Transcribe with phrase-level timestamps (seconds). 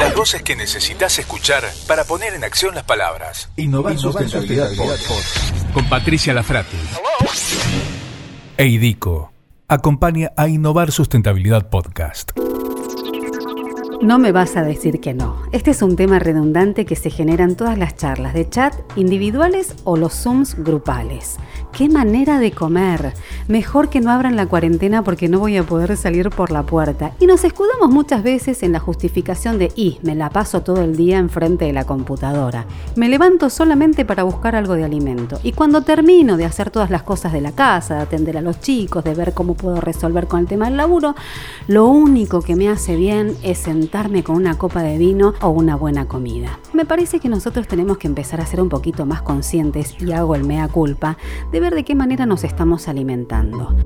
[0.00, 3.48] Las voces que necesitas escuchar para poner en acción las palabras.
[3.56, 5.72] Innovar, Sustentabilidad, Podcast.
[5.72, 6.76] Con Patricia Lafrati.
[8.56, 9.32] Eidico
[9.68, 12.32] acompaña a Innovar Sustentabilidad Podcast.
[14.02, 15.43] No me vas a decir que no.
[15.54, 19.76] Este es un tema redundante que se genera en todas las charlas de chat individuales
[19.84, 21.36] o los Zooms grupales.
[21.70, 23.14] ¡Qué manera de comer!
[23.46, 27.12] Mejor que no abran la cuarentena porque no voy a poder salir por la puerta.
[27.20, 30.96] Y nos escudamos muchas veces en la justificación de, y me la paso todo el
[30.96, 32.66] día enfrente de la computadora.
[32.96, 35.38] Me levanto solamente para buscar algo de alimento.
[35.44, 38.60] Y cuando termino de hacer todas las cosas de la casa, de atender a los
[38.60, 41.14] chicos, de ver cómo puedo resolver con el tema del laburo,
[41.68, 45.76] lo único que me hace bien es sentarme con una copa de vino o una
[45.76, 46.58] buena comida.
[46.72, 50.34] Me parece que nosotros tenemos que empezar a ser un poquito más conscientes, y hago
[50.34, 51.18] el mea culpa,
[51.52, 53.76] de ver de qué manera nos estamos alimentando.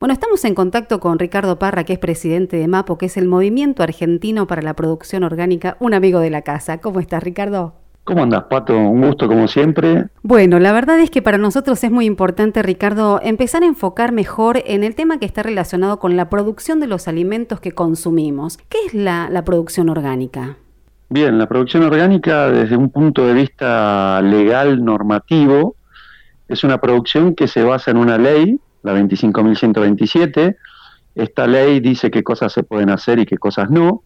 [0.00, 3.28] Bueno, estamos en contacto con Ricardo Parra, que es presidente de MAPO, que es el
[3.28, 6.78] Movimiento Argentino para la Producción Orgánica, un amigo de la casa.
[6.78, 7.81] ¿Cómo estás, Ricardo?
[8.04, 8.76] ¿Cómo andas, Pato?
[8.76, 10.06] Un gusto como siempre.
[10.22, 14.60] Bueno, la verdad es que para nosotros es muy importante, Ricardo, empezar a enfocar mejor
[14.66, 18.58] en el tema que está relacionado con la producción de los alimentos que consumimos.
[18.68, 20.56] ¿Qué es la, la producción orgánica?
[21.10, 25.76] Bien, la producción orgánica desde un punto de vista legal normativo
[26.48, 30.56] es una producción que se basa en una ley, la 25.127.
[31.14, 34.02] Esta ley dice qué cosas se pueden hacer y qué cosas no.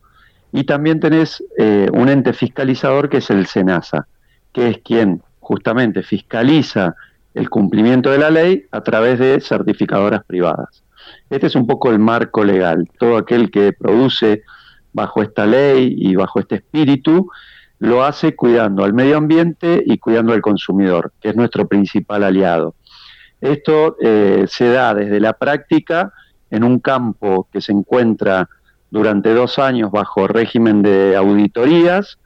[0.53, 4.07] Y también tenés eh, un ente fiscalizador que es el SENASA,
[4.53, 6.95] que es quien justamente fiscaliza
[7.35, 10.83] el cumplimiento de la ley a través de certificadoras privadas.
[11.29, 12.89] Este es un poco el marco legal.
[12.99, 14.43] Todo aquel que produce
[14.93, 17.29] bajo esta ley y bajo este espíritu
[17.79, 22.75] lo hace cuidando al medio ambiente y cuidando al consumidor, que es nuestro principal aliado.
[23.41, 26.13] Esto eh, se da desde la práctica
[26.51, 28.49] en un campo que se encuentra
[28.97, 32.19] durante dos años bajo régimen de auditorías.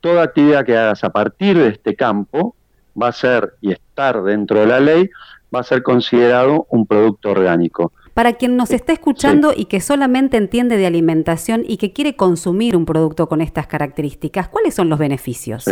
[0.00, 2.54] Toda actividad que hagas a partir de este campo
[3.00, 5.08] va a ser y estar dentro de la ley,
[5.54, 7.92] va a ser considerado un producto orgánico.
[8.12, 12.76] Para quien nos está escuchando y que solamente entiende de alimentación y que quiere consumir
[12.76, 15.64] un producto con estas características, ¿cuáles son los beneficios?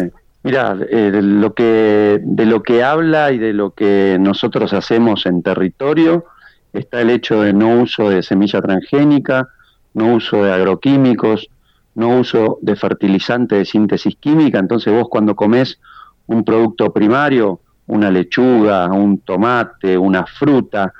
[0.45, 5.27] Mira, eh, de, lo que, de lo que habla y de lo que nosotros hacemos
[5.27, 6.25] en territorio
[6.73, 9.49] está el hecho de no uso de semilla transgénica,
[9.99, 11.49] no uso de agroquímicos,
[11.97, 14.59] no uso de fertilizante de síntesis química.
[14.59, 15.81] Entonces vos cuando comes
[16.27, 20.93] un producto primario, una lechuga, un tomate, una fruta,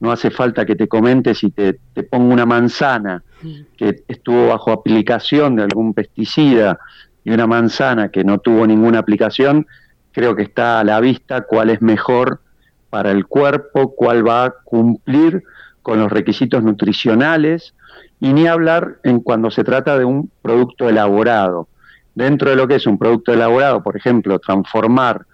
[0.00, 3.22] no hace falta que te comentes si te, te pongo una manzana
[3.76, 6.78] que estuvo bajo aplicación de algún pesticida
[7.24, 9.66] y una manzana que no tuvo ninguna aplicación,
[10.12, 12.40] creo que está a la vista cuál es mejor
[12.90, 15.42] para el cuerpo, cuál va a cumplir
[15.82, 17.74] con los requisitos nutricionales
[18.22, 21.66] y ni hablar en cuando se trata de un producto elaborado.
[22.14, 25.26] Dentro de lo que es un producto elaborado, por ejemplo, transformar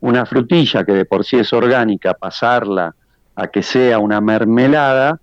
[0.00, 2.96] una frutilla que de por sí es orgánica, pasarla
[3.36, 5.20] a que sea una mermelada,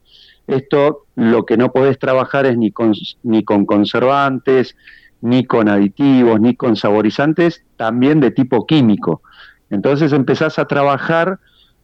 [0.47, 2.93] esto lo que no podés trabajar es ni con,
[3.23, 4.77] ni con conservantes,
[5.19, 9.23] ni con aditivos, ni con saborizantes, también de tipo químico.
[9.69, 11.37] Entonces empezás a trabajar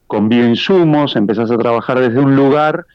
[0.06, 2.86] con bioinsumos, empezás a trabajar desde un lugar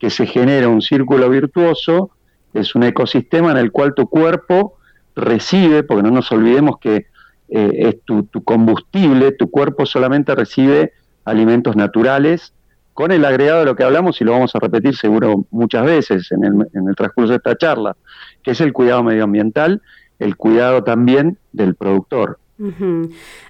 [0.00, 2.10] que se genera un círculo virtuoso,
[2.52, 4.78] es un ecosistema en el cual tu cuerpo
[5.14, 7.06] recibe, porque no nos olvidemos que
[7.48, 10.92] eh, es tu, tu combustible, tu cuerpo solamente recibe
[11.24, 12.52] alimentos naturales
[12.94, 16.30] con el agregado de lo que hablamos y lo vamos a repetir seguro muchas veces
[16.32, 17.96] en el, transcurso de esta charla,
[18.42, 19.80] que es el cuidado medioambiental,
[20.18, 22.38] el cuidado también del productor.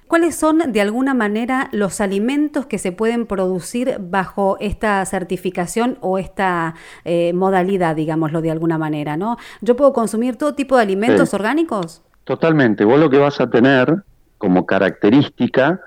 [0.06, 6.18] ¿Cuáles son de alguna manera los alimentos que se pueden producir bajo esta certificación o
[6.18, 9.16] esta eh, modalidad, digámoslo de alguna manera?
[9.16, 9.36] ¿no?
[9.60, 12.02] ¿Yo puedo consumir todo tipo de alimentos orgánicos?
[12.24, 12.84] Totalmente.
[12.84, 14.04] Vos lo que vas a tener
[14.38, 15.80] como característica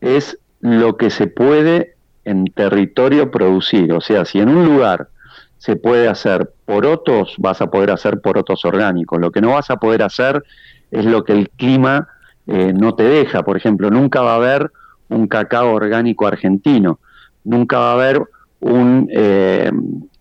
[0.00, 3.92] es lo que se puede en territorio producir.
[3.92, 5.08] O sea, si en un lugar
[5.56, 9.18] se puede hacer porotos, vas a poder hacer porotos orgánicos.
[9.20, 10.44] Lo que no vas a poder hacer
[10.90, 12.08] es lo que el clima
[12.48, 13.42] eh, no te deja.
[13.42, 14.72] Por ejemplo, nunca va a haber
[15.08, 16.98] un cacao orgánico argentino,
[17.44, 18.22] nunca va a haber
[18.60, 19.70] un, eh,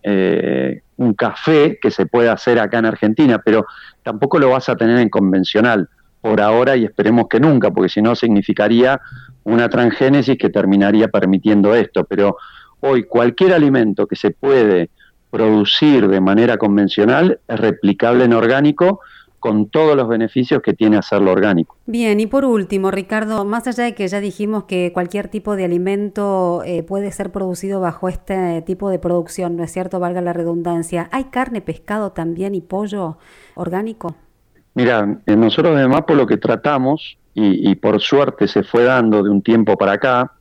[0.04, 3.66] eh, un café que se pueda hacer acá en Argentina, pero
[4.04, 5.88] tampoco lo vas a tener en convencional
[6.20, 9.00] por ahora y esperemos que nunca, porque si no significaría
[9.44, 12.04] una transgénesis que terminaría permitiendo esto.
[12.04, 12.36] Pero
[12.82, 14.90] hoy cualquier alimento que se puede
[15.30, 19.00] producir de manera convencional es replicable en orgánico
[19.40, 21.78] con todos los beneficios que tiene hacerlo orgánico.
[21.86, 25.66] Bien, y por último, Ricardo, más allá de que ya dijimos que cualquier tipo de
[25.66, 30.00] alimento eh, puede ser producido bajo este tipo de producción, ¿no es cierto?
[30.00, 33.18] Valga la redundancia, ¿hay carne, pescado también y pollo
[33.56, 34.16] orgánico?
[34.74, 39.44] Mira, nosotros de MAPO lo que tratamos, y, por suerte se fue dando de un
[39.44, 40.34] tiempo para acá,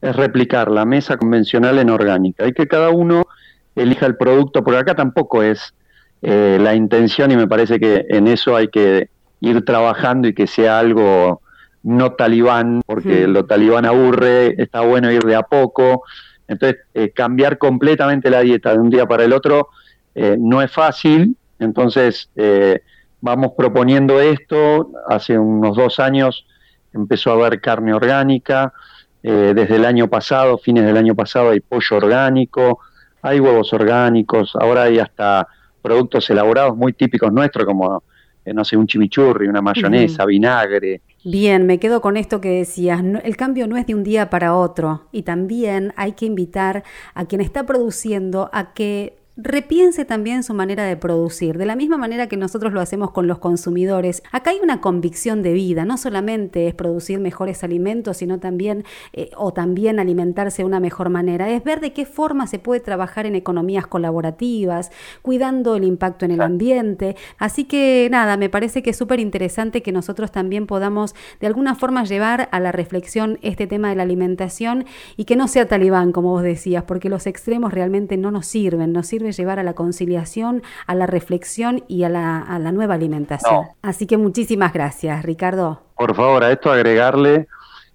[0.00, 3.22] es replicar la mesa convencional en orgánica y que cada uno
[3.76, 5.74] elija el producto, porque acá tampoco es
[6.22, 9.08] eh, la intención y me parece que en eso hay que
[9.40, 11.40] ir trabajando y que sea algo
[11.82, 16.02] no talibán, porque lo talibán aburre, está bueno ir de a poco,
[16.46, 19.68] entonces eh, cambiar completamente la dieta de un día para el otro
[20.14, 22.28] eh, no es fácil, entonces
[23.20, 24.90] vamos proponiendo esto.
[25.08, 26.46] Hace unos dos años
[26.92, 28.72] empezó a haber carne orgánica.
[29.22, 32.80] Eh, desde el año pasado, fines del año pasado, hay pollo orgánico,
[33.20, 35.46] hay huevos orgánicos, ahora hay hasta
[35.80, 38.02] productos elaborados muy típicos nuestros, como,
[38.44, 41.02] eh, no sé, un chimichurri, una mayonesa, vinagre.
[41.24, 43.02] Bien, me quedo con esto que decías.
[43.22, 46.82] el cambio no es de un día para otro y también hay que invitar
[47.14, 51.96] a quien está produciendo a que repiense también su manera de producir, de la misma
[51.96, 54.22] manera que nosotros lo hacemos con los consumidores.
[54.32, 59.30] Acá hay una convicción de vida, no solamente es producir mejores alimentos, sino también, eh,
[59.36, 63.26] o también alimentarse de una mejor manera, es ver de qué forma se puede trabajar
[63.26, 64.90] en economías colaborativas,
[65.22, 67.16] cuidando el impacto en el ambiente.
[67.38, 71.74] Así que nada, me parece que es súper interesante que nosotros también podamos de alguna
[71.74, 74.84] forma llevar a la reflexión este tema de la alimentación
[75.16, 78.92] y que no sea talibán, como vos decías, porque los extremos realmente no nos sirven,
[78.92, 83.66] nos llevar a la conciliación, a la reflexión y a la, nueva alimentación.
[83.82, 85.82] Así que muchísimas gracias, Ricardo.
[85.96, 87.48] Por favor, a esto agregarle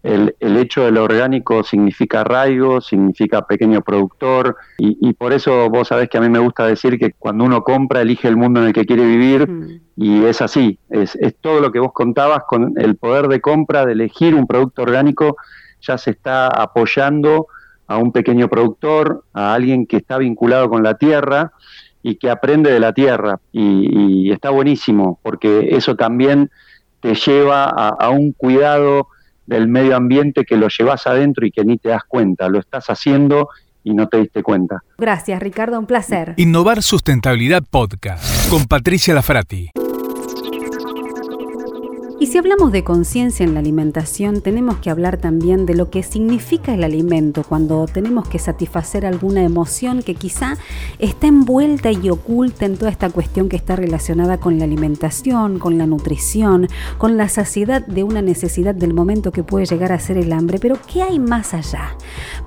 [0.06, 6.20] el, hecho del orgánico significa arraigo, significa pequeño productor, y, por eso vos sabés que
[6.20, 8.86] a mí me gusta decir que cuando uno compra, elige el mundo en el que
[8.86, 13.28] quiere vivir, y es así, es, es, todo lo que vos contabas con el poder
[13.28, 15.38] de compra, de elegir un producto orgánico,
[15.82, 17.48] ya se está apoyando
[17.88, 21.52] a un pequeño productor, a alguien que está vinculado con la tierra
[22.02, 23.40] y que aprende de la tierra.
[23.52, 26.50] Y, está buenísimo, porque eso también
[27.00, 29.08] te lleva a, un cuidado
[29.46, 32.90] del medio ambiente que lo llevas adentro y que ni te das cuenta, lo estás
[32.90, 33.50] haciendo
[33.84, 34.84] y no te diste cuenta.
[34.98, 36.34] Gracias, Ricardo, un placer.
[36.38, 39.70] Innovar Sustentabilidad Podcast con Patricia Lafrati.
[42.18, 46.02] Y si hablamos de conciencia en la alimentación, tenemos que hablar también de lo que
[46.02, 50.58] significa el alimento cuando tenemos que satisfacer alguna emoción que quizá
[50.98, 55.78] está envuelta y oculta en toda esta cuestión que está relacionada con la alimentación, con
[55.78, 60.18] la nutrición, con la saciedad de una necesidad del momento que puede llegar a ser
[60.18, 60.58] el hambre.
[60.60, 61.98] Pero ¿qué hay más allá?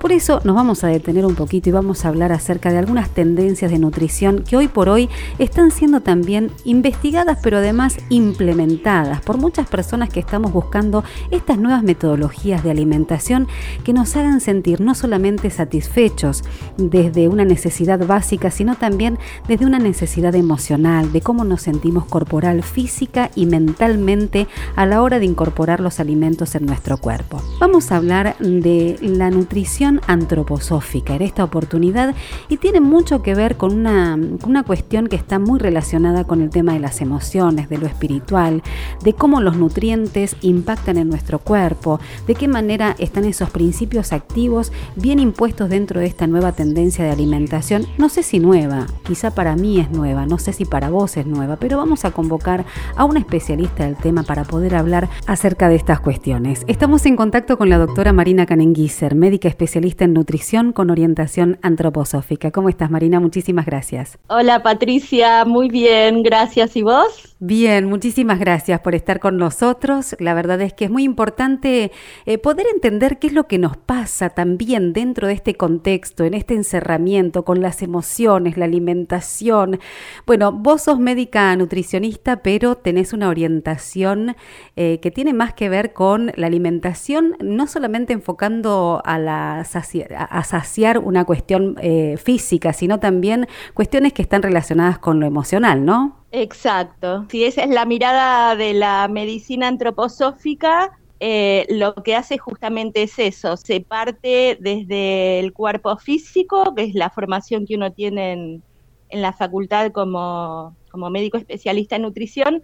[0.00, 3.10] Por eso nos vamos a detener un poquito y vamos a hablar acerca de algunas
[3.10, 9.36] tendencias de nutrición que hoy por hoy están siendo también investigadas, pero además implementadas por
[9.36, 13.48] muchas personas que estamos buscando estas nuevas metodologías de alimentación
[13.84, 16.44] que nos hagan sentir no solamente satisfechos
[16.76, 22.62] desde una necesidad básica, sino también desde una necesidad emocional, de cómo nos sentimos corporal,
[22.62, 24.46] física y mentalmente
[24.76, 27.42] a la hora de incorporar los alimentos en nuestro cuerpo.
[27.60, 32.14] Vamos a hablar de la nutrición antroposófica en esta oportunidad
[32.48, 36.50] y tiene mucho que ver con una, una cuestión que está muy relacionada con el
[36.50, 38.62] tema de las emociones, de lo espiritual,
[39.02, 44.72] de cómo los nutrientes impactan en nuestro cuerpo, de qué manera están esos principios activos
[44.94, 47.86] bien impuestos dentro de esta nueva tendencia de alimentación.
[47.96, 51.24] No sé si nueva, quizá para mí es nueva, no sé si para vos es
[51.24, 55.76] nueva, pero vamos a convocar a un especialista del tema para poder hablar acerca de
[55.76, 56.64] estas cuestiones.
[56.66, 62.50] Estamos en contacto con la doctora Marina Canenguiser, médica especialista en nutrición con orientación antroposófica.
[62.50, 63.18] ¿Cómo estás, Marina?
[63.18, 64.18] Muchísimas gracias.
[64.28, 66.76] Hola, Patricia, muy bien, gracias.
[66.76, 67.34] ¿Y vos?
[67.40, 70.16] Bien, muchísimas gracias por estar con nosotros.
[70.18, 71.92] La verdad es que es muy importante
[72.26, 76.34] eh, poder entender qué es lo que nos pasa también dentro de este contexto, en
[76.34, 79.80] este encerramiento, con las emociones, la alimentación.
[80.26, 84.36] Bueno, vos sos médica nutricionista, pero tenés una orientación
[84.76, 90.44] eh, que tiene más que ver con la alimentación, no solamente enfocando a, la a
[90.44, 96.18] saciar una cuestión eh, física, sino también cuestiones que están relacionadas con lo emocional, ¿no?
[96.30, 97.26] Exacto.
[97.30, 103.18] Si esa es la mirada de la medicina antroposófica, eh, lo que hace justamente es
[103.18, 108.62] eso, se parte desde el cuerpo físico, que es la formación que uno tiene en,
[109.10, 112.62] la facultad como, como, médico especialista en nutrición,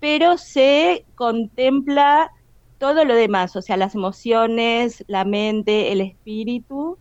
[0.00, 2.30] pero se contempla
[2.78, 6.98] todo lo demás, o sea, las emociones, la mente, el espíritu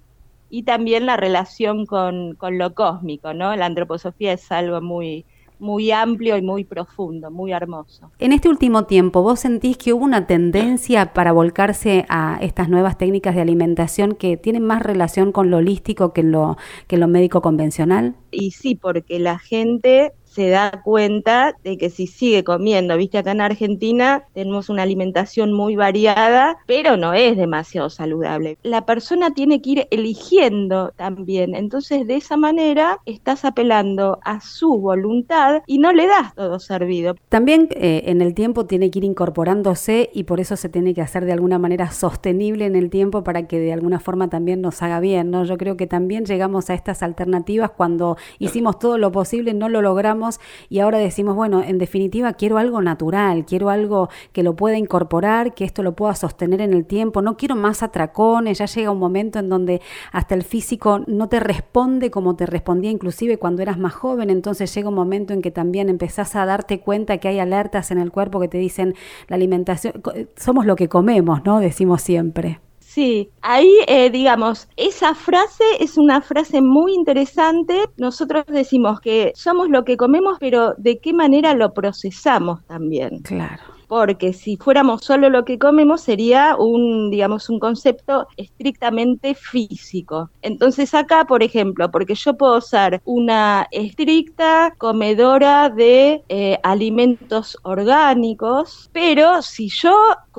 [0.50, 3.55] y también la relación con, con lo cósmico, ¿no?
[3.55, 5.25] La antroposofía es algo muy
[5.62, 8.12] muy amplio y muy profundo, muy hermoso.
[8.20, 12.98] En este último tiempo, ¿vos sentís que hubo una tendencia para volcarse a estas nuevas
[12.98, 17.41] técnicas de alimentación que tienen más relación con lo holístico que lo, que lo médico
[17.41, 18.15] convencional?
[18.32, 23.31] Y sí, porque la gente se da cuenta de que si sigue comiendo, viste, acá
[23.31, 28.57] en Argentina tenemos una alimentación muy variada, pero no es demasiado saludable.
[28.63, 34.77] La persona tiene que ir eligiendo también, entonces de esa manera estás apelando a su
[34.77, 37.15] voluntad y no le das todo servido.
[37.27, 41.01] También eh, en el tiempo tiene que ir incorporándose y por eso se tiene que
[41.01, 44.81] hacer de alguna manera sostenible en el tiempo para que de alguna forma también nos
[44.81, 45.43] haga bien, ¿no?
[45.43, 49.81] Yo creo que también llegamos a estas alternativas cuando hicimos todo lo posible, no lo
[49.81, 50.21] logramos
[50.70, 55.54] y ahora decimos, bueno, en definitiva quiero algo natural, quiero algo que lo pueda incorporar,
[55.54, 59.00] que esto lo pueda sostener en el tiempo, no quiero más atracones, ya llega un
[59.00, 63.78] momento en donde hasta el físico no te responde como te respondía inclusive cuando eras
[63.78, 67.40] más joven, entonces llega un momento en que también empezás a darte cuenta que hay
[67.40, 68.96] alertas en el cuerpo que te dicen
[69.28, 70.01] la alimentación,
[70.36, 71.60] somos lo que comemos, ¿no?
[71.60, 72.60] Decimos siempre.
[72.93, 77.86] Sí, ahí eh, digamos, esa frase es una frase muy interesante.
[77.95, 83.21] Nosotros decimos que somos lo que comemos, pero de qué manera lo procesamos también.
[83.21, 90.29] Claro porque si fuéramos solo lo que comemos sería un, digamos, un concepto estrictamente físico.
[90.41, 98.89] Entonces acá, por ejemplo, porque yo puedo ser una estricta comedora de eh, alimentos orgánicos,
[98.93, 99.93] pero si yo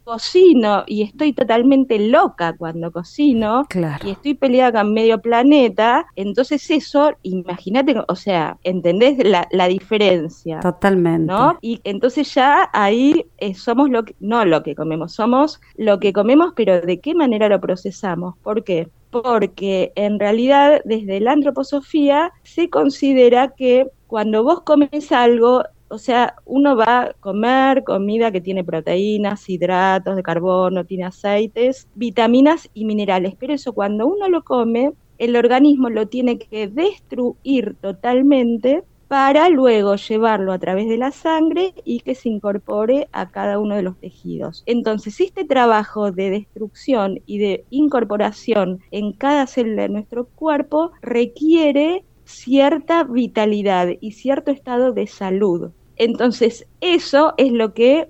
[0.04, 3.66] cocino y estoy totalmente loca cuando cocino
[4.02, 10.61] y estoy peleada con medio planeta, entonces eso, imagínate, o sea, ¿entendés la, la diferencia?
[10.61, 11.30] Totalmente.
[11.30, 11.59] ¿no?
[11.61, 16.52] Y entonces ya ahí somos lo que, no lo que comemos, somos lo que comemos,
[16.54, 18.37] pero de qué manera lo procesamos.
[18.42, 18.88] ¿Por qué?
[19.11, 26.37] Porque en realidad desde la antroposofía se considera que cuando vos comes algo, o sea,
[26.46, 32.84] uno va a comer comida que tiene proteínas, hidratos de carbono, tiene aceites, vitaminas y
[32.84, 39.50] minerales, pero eso cuando uno lo come, el organismo lo tiene que destruir totalmente para
[39.50, 43.83] luego llevarlo a través de la sangre y que se incorpore a cada uno de
[43.83, 44.62] los tejidos.
[44.64, 52.07] Entonces, este trabajo de destrucción y de incorporación en cada célula de nuestro cuerpo requiere
[52.25, 55.73] cierta vitalidad y cierto estado de salud.
[55.97, 58.09] Entonces, eso es lo que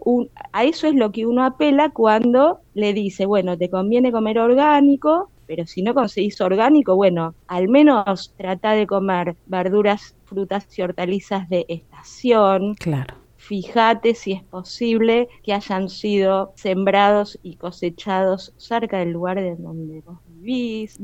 [0.52, 5.32] a eso es lo que uno apela cuando le dice, bueno, te conviene comer orgánico,
[5.48, 11.48] pero si no conseguís orgánico, bueno, al menos trata de comer verduras, frutas y hortalizas
[11.48, 12.74] de estación.
[12.74, 13.14] Claro.
[13.36, 20.00] Fíjate si es posible que hayan sido sembrados y cosechados cerca del lugar de donde
[20.00, 20.20] vos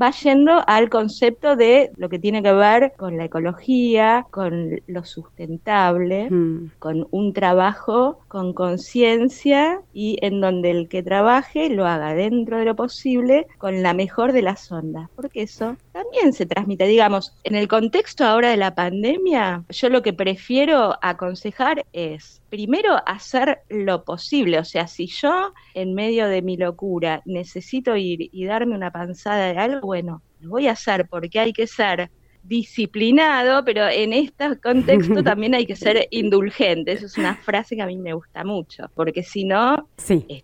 [0.01, 5.03] va yendo al concepto de lo que tiene que ver con la ecología, con lo
[5.03, 6.71] sustentable, mm.
[6.79, 12.65] con un trabajo con conciencia y en donde el que trabaje lo haga dentro de
[12.65, 17.55] lo posible con la mejor de las ondas, porque eso también se transmite, digamos, en
[17.55, 24.03] el contexto ahora de la pandemia, yo lo que prefiero aconsejar es primero hacer lo
[24.03, 28.91] posible, o sea, si yo en medio de mi locura necesito ir y darme una
[28.91, 32.09] panzada de algo, bueno, lo voy a hacer porque hay que ser
[32.43, 36.93] disciplinado, pero en este contexto también hay que ser indulgente.
[36.93, 40.43] Eso es una frase que a mí me gusta mucho, porque si no, sí.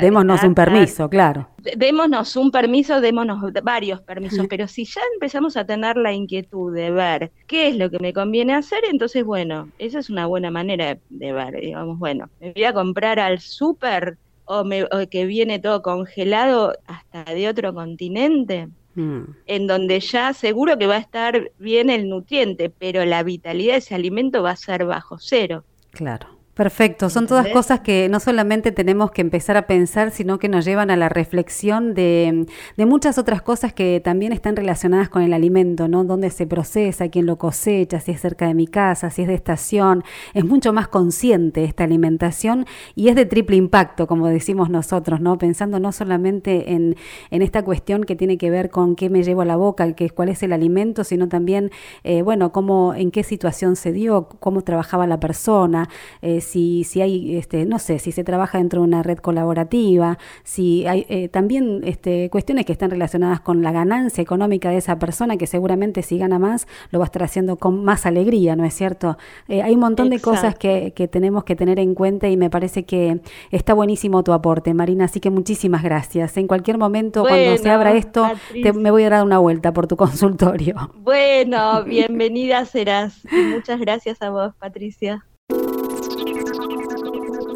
[0.00, 1.48] Démonos un permiso, claro.
[1.76, 6.90] Démonos un permiso, démonos varios permisos, pero si ya empezamos a tener la inquietud de
[6.90, 10.98] ver qué es lo que me conviene hacer, entonces, bueno, esa es una buena manera
[11.08, 15.82] de, ver, digamos, bueno, me voy a comprar al súper o, o que viene todo
[15.82, 19.36] congelado hasta de otro continente Mm.
[19.46, 23.78] en donde ya seguro que va a estar bien el nutriente, pero la vitalidad de
[23.78, 25.62] ese alimento va a ser bajo cero.
[25.92, 26.37] Claro.
[26.58, 30.64] Perfecto, son todas cosas que no solamente tenemos que empezar a pensar, sino que nos
[30.64, 32.46] llevan a la reflexión de,
[32.78, 36.02] muchas otras cosas que también están relacionadas con el alimento, ¿no?
[36.02, 39.34] Dónde se procesa, quién lo cosecha, si es cerca de mi casa, si es de
[39.34, 40.02] estación.
[40.34, 45.38] Es mucho más consciente esta alimentación y es de triple impacto, como decimos nosotros, ¿no?
[45.38, 46.96] Pensando no solamente en,
[47.30, 50.28] esta cuestión que tiene que ver con qué me llevo a la boca, que, cuál
[50.28, 51.70] es el alimento, sino también,
[52.02, 55.88] eh, bueno, cómo, en qué situación se dio, cómo trabajaba la persona.
[56.20, 60.18] Eh, si, si hay, este, no sé, si se trabaja dentro de una red colaborativa,
[60.44, 64.98] si hay eh, también este, cuestiones que están relacionadas con la ganancia económica de esa
[64.98, 68.64] persona, que seguramente si gana más lo va a estar haciendo con más alegría, ¿no
[68.64, 69.18] es cierto?
[69.48, 72.50] Eh, hay un montón de cosas que, que tenemos que tener en cuenta y me
[72.50, 76.36] parece que está buenísimo tu aporte, Marina, así que muchísimas gracias.
[76.36, 78.26] En cualquier momento, cuando se abra esto,
[78.74, 80.92] me voy a dar una vuelta por tu consultorio.
[80.96, 83.22] Bueno, bienvenida serás.
[83.52, 85.24] muchas gracias a vos, Patricia.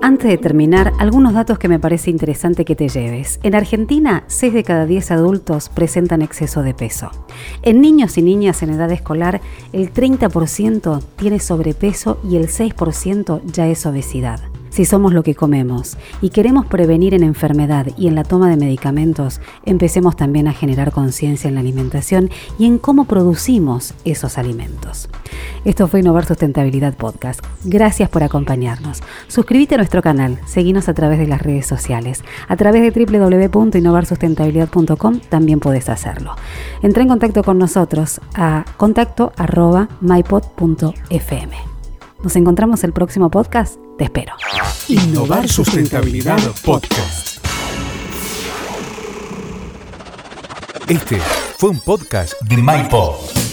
[0.05, 3.39] Antes de terminar, algunos datos que me parece interesante que te lleves.
[3.43, 7.11] En Argentina, 6 de cada 10 adultos presentan exceso de peso.
[7.63, 9.41] En niños y niñas en edad escolar,
[9.73, 15.99] el 30% tiene sobrepeso y el 6% ya es obesidad si somos lo que comemos
[16.23, 20.93] y queremos prevenir en enfermedad y en la toma de medicamentos, empecemos también a generar
[20.93, 25.11] conciencia en la alimentación y en cómo producimos esos alimentos.
[25.65, 27.45] Esto fue Innovar Sustentabilidad Podcast.
[27.65, 29.03] Gracias por acompañarnos.
[29.29, 32.25] Suscríbete a nuestro canal, seguinos a través de las redes sociales.
[32.49, 36.35] A través de www.innovarsustentabilidad.com también puedes hacerlo.
[36.83, 41.72] Entra en contacto con nosotros a contacto arroba mypod.fm.
[42.23, 44.33] Nos encontramos el próximo podcast te espero.
[44.89, 47.45] Innovar Sustentabilidad Podcast.
[50.89, 51.19] Este
[51.59, 53.52] fue un podcast de MyPod.